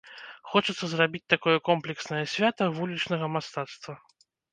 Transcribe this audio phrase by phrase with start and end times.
[0.51, 3.93] Хочацца зрабіць такое комплекснае свята вулічнага мастацтва.